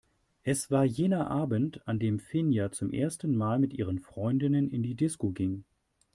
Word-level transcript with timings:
Es 0.41 0.71
war 0.71 0.83
jener 0.83 1.29
Abend, 1.29 1.87
an 1.87 1.99
dem 1.99 2.17
Finja 2.17 2.71
zum 2.71 2.91
ersten 2.91 3.37
Mal 3.37 3.59
mit 3.59 3.71
ihren 3.75 3.99
Freundinnen 3.99 4.67
in 4.71 4.81
die 4.81 4.95
Disco 4.95 5.29
ging. 5.29 5.63